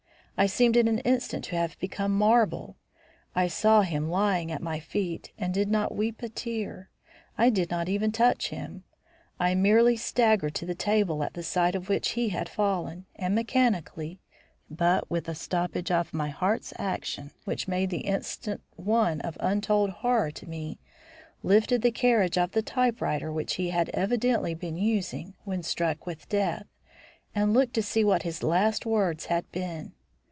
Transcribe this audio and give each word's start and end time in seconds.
I 0.37 0.47
seemed 0.47 0.75
in 0.75 0.87
an 0.87 0.97
instant 0.99 1.45
to 1.45 1.55
have 1.57 1.77
become 1.77 2.17
marble. 2.17 2.75
I 3.35 3.47
saw 3.47 3.83
him 3.83 4.09
lying 4.09 4.51
at 4.51 4.59
my 4.59 4.79
feet 4.79 5.31
and 5.37 5.53
did 5.53 5.69
not 5.69 5.93
weep 5.95 6.23
a 6.23 6.29
tear. 6.29 6.89
I 7.37 7.51
did 7.51 7.69
not 7.69 7.87
even 7.87 8.11
touch 8.11 8.49
him. 8.49 8.83
I 9.39 9.53
merely 9.53 9.95
staggered 9.95 10.55
to 10.55 10.65
the 10.65 10.73
table 10.73 11.23
at 11.23 11.35
the 11.35 11.43
side 11.43 11.75
of 11.75 11.89
which 11.89 12.11
he 12.13 12.29
had 12.29 12.49
fallen, 12.49 13.05
and 13.15 13.35
mechanically, 13.35 14.19
but 14.67 15.11
with 15.11 15.29
a 15.29 15.35
stoppage 15.35 15.91
of 15.91 16.11
my 16.11 16.29
heart's 16.29 16.73
action 16.77 17.29
which 17.45 17.67
made 17.67 17.91
the 17.91 17.99
instant 17.99 18.61
one 18.75 19.21
of 19.21 19.37
untold 19.41 19.91
horror 19.91 20.31
to 20.31 20.49
me, 20.49 20.79
lifted 21.43 21.83
the 21.83 21.91
carriage 21.91 22.39
of 22.39 22.53
the 22.53 22.63
typewriter 22.63 23.31
which 23.31 23.57
he 23.57 23.69
had 23.69 23.89
evidently 23.89 24.55
been 24.55 24.77
using 24.77 25.35
when 25.43 25.61
struck 25.61 26.07
with 26.07 26.27
death, 26.29 26.65
and 27.35 27.53
looked 27.53 27.75
to 27.75 27.83
see 27.83 28.03
what 28.03 28.23
his 28.23 28.41
last 28.41 28.87
words 28.87 29.25
had 29.27 29.45
been. 29.51 29.93